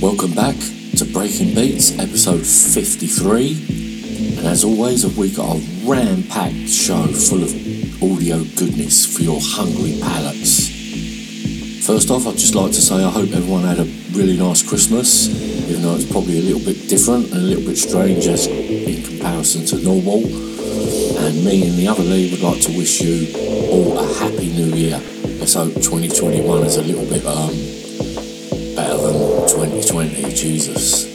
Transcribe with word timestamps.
Welcome 0.00 0.32
back 0.32 0.54
to 0.98 1.04
Breaking 1.12 1.56
Beats, 1.56 1.98
episode 1.98 2.46
53. 2.46 4.36
And 4.38 4.46
as 4.46 4.62
always, 4.62 5.04
we've 5.16 5.36
got 5.36 5.56
a 5.56 5.60
ram 5.84 6.22
packed 6.22 6.68
show 6.68 7.02
full 7.08 7.42
of 7.42 7.50
audio 8.00 8.44
goodness 8.54 9.04
for 9.04 9.22
your 9.22 9.40
hungry 9.42 9.98
palates. 10.00 10.70
First 11.84 12.12
off, 12.12 12.28
I'd 12.28 12.38
just 12.38 12.54
like 12.54 12.70
to 12.70 12.80
say 12.80 12.94
I 12.94 13.10
hope 13.10 13.32
everyone 13.32 13.64
had 13.64 13.80
a 13.80 13.90
really 14.12 14.38
nice 14.38 14.62
Christmas, 14.62 15.26
even 15.68 15.82
though 15.82 15.96
it's 15.96 16.08
probably 16.08 16.38
a 16.38 16.42
little 16.42 16.64
bit 16.64 16.88
different 16.88 17.32
and 17.32 17.42
a 17.42 17.46
little 17.46 17.64
bit 17.64 17.76
strange 17.76 18.28
as 18.28 18.46
in 18.46 19.02
comparison 19.02 19.66
to 19.66 19.82
normal. 19.82 20.22
And 21.26 21.44
me 21.44 21.66
and 21.66 21.76
the 21.76 21.88
other 21.88 22.04
Lee 22.04 22.30
would 22.30 22.40
like 22.40 22.60
to 22.62 22.78
wish 22.78 23.00
you 23.00 23.34
all 23.72 23.98
a 23.98 24.06
happy 24.14 24.46
new 24.46 24.76
year. 24.76 25.00
Let's 25.40 25.54
hope 25.54 25.74
2021 25.74 26.62
is 26.62 26.76
a 26.76 26.82
little 26.82 27.04
bit 27.04 27.26
um, 27.26 27.50
2020, 29.48 30.34
Jesus. 30.34 31.06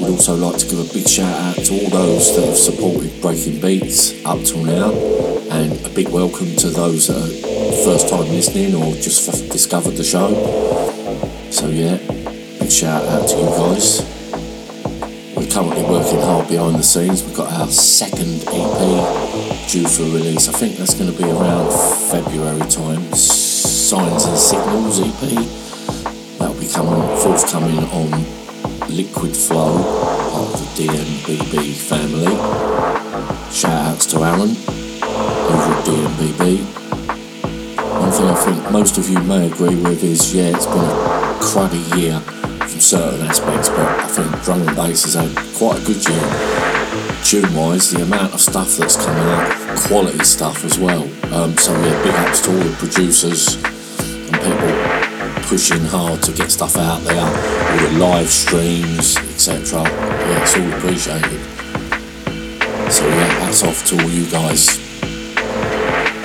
We'd 0.00 0.10
also 0.10 0.36
like 0.36 0.56
to 0.58 0.66
give 0.66 0.78
a 0.78 0.94
big 0.94 1.08
shout 1.08 1.34
out 1.34 1.56
to 1.64 1.74
all 1.74 1.90
those 1.90 2.36
that 2.36 2.46
have 2.46 2.56
supported 2.56 3.20
Breaking 3.20 3.60
Beats 3.60 4.24
up 4.24 4.40
till 4.44 4.62
now, 4.64 4.92
and 5.50 5.72
a 5.84 5.88
big 5.90 6.08
welcome 6.10 6.54
to 6.56 6.68
those 6.68 7.08
that 7.08 7.16
are 7.18 7.84
first 7.84 8.08
time 8.08 8.28
listening 8.30 8.76
or 8.76 8.94
just 8.94 9.28
f- 9.28 9.50
discovered 9.50 9.96
the 9.96 10.04
show. 10.04 10.30
So, 11.50 11.68
yeah, 11.68 11.96
big 12.60 12.70
shout 12.70 13.04
out 13.06 13.28
to 13.30 13.36
you 13.36 13.46
guys. 13.46 14.06
We're 15.34 15.50
currently 15.50 15.82
working 15.82 16.20
hard 16.20 16.48
behind 16.48 16.76
the 16.76 16.84
scenes. 16.84 17.24
We've 17.24 17.34
got 17.36 17.52
our 17.52 17.66
second 17.66 18.44
EP 18.46 19.68
due 19.68 19.88
for 19.88 20.04
release. 20.04 20.48
I 20.48 20.52
think 20.52 20.76
that's 20.76 20.94
going 20.94 21.10
to 21.10 21.18
be 21.18 21.28
around 21.28 21.72
February 22.10 22.60
time. 22.70 23.02
Signs 23.12 24.24
and 24.24 24.38
Signals 24.38 25.00
EP. 25.00 25.61
That'll 26.62 26.84
coming 26.84 27.16
forthcoming 27.18 27.78
on 27.90 28.10
Liquid 28.88 29.36
Flow, 29.36 29.82
part 30.30 30.54
of 30.54 30.76
the 30.76 30.84
DMBB 30.84 31.74
family. 31.74 32.36
Shout 33.52 33.88
outs 33.88 34.06
to 34.06 34.18
Aaron 34.18 34.50
over 34.50 35.72
at 35.72 35.84
DMBB. 35.84 36.62
One 38.00 38.12
thing 38.12 38.26
I 38.26 38.34
think 38.36 38.70
most 38.70 38.96
of 38.96 39.08
you 39.08 39.18
may 39.22 39.50
agree 39.50 39.74
with 39.74 40.04
is 40.04 40.32
yeah, 40.32 40.54
it's 40.54 40.66
been 40.66 40.78
a 40.78 41.38
cruddy 41.42 42.00
year 42.00 42.20
from 42.20 42.80
certain 42.80 43.26
aspects, 43.26 43.68
but 43.68 43.80
I 43.80 44.06
think 44.06 44.42
drum 44.44 44.62
and 44.62 44.76
bass 44.76 45.02
has 45.02 45.14
had 45.14 45.36
quite 45.56 45.82
a 45.82 45.84
good 45.84 46.08
year. 46.08 47.24
Tune 47.24 47.56
wise, 47.56 47.90
the 47.90 48.02
amount 48.02 48.34
of 48.34 48.40
stuff 48.40 48.76
that's 48.76 48.96
coming 48.96 49.24
out, 49.24 49.78
quality 49.88 50.22
stuff 50.22 50.64
as 50.64 50.78
well. 50.78 51.02
Um, 51.34 51.58
so 51.58 51.72
yeah, 51.82 52.02
big 52.04 52.14
ups 52.14 52.40
to 52.42 52.52
all 52.52 52.58
the 52.58 52.76
producers 52.76 53.71
pushing 55.42 55.84
hard 55.84 56.22
to 56.22 56.32
get 56.32 56.50
stuff 56.50 56.76
out 56.76 57.00
there, 57.02 57.24
all 57.24 57.88
the 57.88 57.98
live 57.98 58.28
streams, 58.28 59.16
etc. 59.16 59.82
Yeah, 59.82 60.42
it's 60.42 60.56
all 60.56 60.72
appreciated. 60.72 61.40
So 62.92 63.06
yeah, 63.08 63.26
hats 63.40 63.62
off 63.62 63.86
to 63.86 64.02
all 64.02 64.10
you 64.10 64.30
guys. 64.30 64.78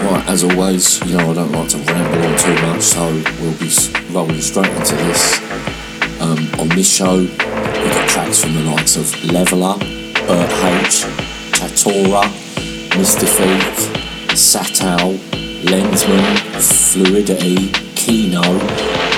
Right, 0.02 0.24
as 0.28 0.44
always, 0.44 1.02
you 1.06 1.18
know 1.18 1.32
I 1.32 1.34
don't 1.34 1.52
like 1.52 1.70
to 1.70 1.78
ramble 1.78 2.28
on 2.28 2.38
too 2.38 2.54
much, 2.68 2.82
so 2.82 3.06
we'll 3.42 3.58
be 3.58 3.70
rolling 4.14 4.42
straight 4.42 4.72
into 4.72 4.96
this. 4.96 5.40
Um, 6.22 6.60
on 6.60 6.70
this 6.70 6.90
show, 6.90 7.20
we've 7.20 7.38
got 7.38 8.10
tracks 8.10 8.42
from 8.42 8.54
the 8.54 8.62
likes 8.62 8.96
of 8.96 9.06
Levela, 9.32 9.80
Bert 10.28 10.52
H, 10.84 11.06
Tatora, 11.58 12.24
Mystifique, 12.92 13.94
Satl, 14.36 15.18
Lensman, 15.64 16.38
Fluidity, 16.92 17.72
Kino, 17.96 18.42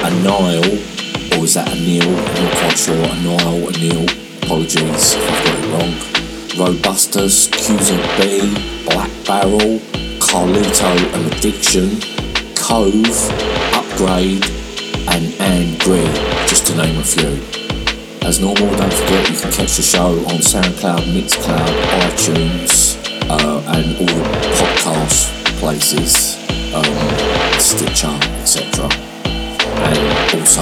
Anile, 0.10 0.66
or 1.38 1.46
is 1.46 1.54
that 1.54 1.68
Anil? 1.68 2.02
I'm 2.02 2.44
not 2.44 2.58
quite 2.58 2.78
sure. 2.78 2.96
Anile, 2.96 3.70
Anil, 3.70 4.44
apologies 4.44 5.14
if 5.14 5.22
I've 5.22 5.44
got 5.46 5.60
it 5.60 5.68
wrong. 5.70 5.94
Robustus, 6.58 7.48
QZB, 7.50 8.86
Black 8.86 9.12
Barrel, 9.28 9.78
Carlito 10.18 10.90
and 11.14 11.32
Addiction, 11.32 12.02
Cove, 12.56 13.06
Upgrade, 13.78 14.44
and 15.14 15.32
Anne 15.40 15.78
Green, 15.78 16.12
just 16.48 16.66
to 16.68 16.76
name 16.76 17.00
a 17.00 17.04
few. 17.04 17.38
As 18.28 18.40
normal, 18.40 18.76
don't 18.76 18.92
forget 18.92 19.30
you 19.30 19.38
can 19.38 19.52
catch 19.52 19.78
the 19.78 19.84
show 19.84 20.18
on 20.26 20.42
SoundCloud, 20.42 21.06
Mixcloud, 21.14 21.74
iTunes, 22.02 22.98
uh, 23.30 23.62
and 23.78 23.96
all 23.98 24.18
the 24.18 24.50
podcast 24.58 25.60
places, 25.60 26.36
um, 26.74 27.60
Stitcher, 27.60 28.18
etc. 28.42 29.09
Also 29.90 30.62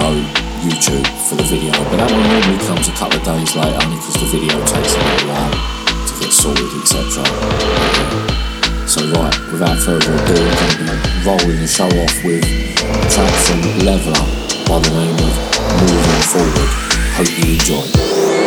YouTube 0.63 1.03
for 1.27 1.35
the 1.35 1.43
video. 1.43 1.71
But 1.91 1.99
that 1.99 2.11
one 2.11 2.23
normally 2.23 2.59
comes 2.63 2.87
a 2.87 2.95
couple 2.95 3.19
of 3.19 3.25
days 3.27 3.55
later 3.55 3.75
only 3.83 3.99
because 3.99 4.15
the 4.23 4.29
video 4.31 4.55
takes 4.63 4.95
a 4.95 4.99
little 5.03 5.27
while 5.35 5.51
to 6.07 6.13
get 6.19 6.31
sorted, 6.31 6.71
etc. 6.79 7.27
So 8.87 9.03
right, 9.19 9.35
without 9.51 9.77
further 9.83 10.15
ado, 10.15 10.39
I'm 10.39 10.73
going 10.79 10.95
to 10.95 10.99
be 11.03 11.11
rolling 11.27 11.59
the 11.59 11.67
show 11.67 11.91
off 11.91 12.15
with 12.23 12.39
a 12.39 13.07
track 13.11 13.33
from 13.43 13.59
Levela 13.83 14.23
by 14.63 14.79
the 14.79 14.95
name 14.95 15.19
of 15.19 15.35
Moving 15.83 16.23
Forward. 16.31 16.71
Hope 17.19 17.31
you 17.35 17.59
enjoy. 17.59 18.46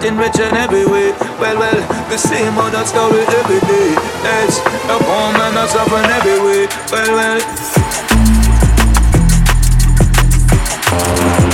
getting 0.00 0.18
rich 0.18 0.38
in 0.38 0.54
every 0.56 0.86
way. 0.86 1.12
Well, 1.40 1.58
well, 1.58 2.08
the 2.08 2.18
same 2.18 2.58
old 2.58 2.74
story 2.86 3.20
every 3.20 3.60
day. 3.60 3.94
It's 4.44 4.58
a 4.58 4.98
poor 4.98 5.32
man 5.32 5.54
that's 5.54 5.72
suffering 5.72 6.04
every 6.04 6.40
way. 6.40 6.68
Well, 6.90 7.12
well. 11.40 11.45